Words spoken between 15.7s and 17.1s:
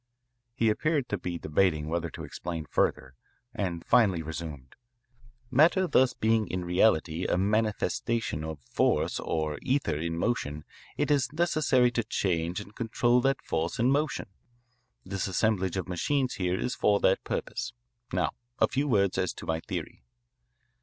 of machines here is for